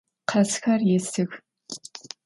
[0.29, 1.31] Къазхэр есых.